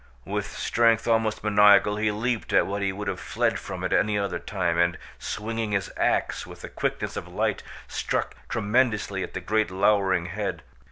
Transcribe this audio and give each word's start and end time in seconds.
With 0.25 0.47
strength 0.47 1.07
almost 1.07 1.43
maniacal 1.43 1.97
he 1.97 2.09
leaped 2.09 2.53
at 2.53 2.65
what 2.65 2.81
he 2.81 2.91
would 2.91 3.07
have 3.07 3.19
fled 3.19 3.59
from 3.59 3.83
at 3.83 3.93
any 3.93 4.17
other 4.17 4.39
time, 4.39 4.79
and, 4.79 4.97
swinging 5.19 5.73
his 5.73 5.91
ax 5.95 6.43
with 6.47 6.61
the 6.61 6.69
quickness 6.69 7.15
of 7.15 7.27
light, 7.27 7.61
struck 7.87 8.33
tremendously 8.49 9.21
at 9.21 9.35
the 9.35 9.41
great 9.41 9.69
lowering 9.69 10.25
head. 10.25 10.63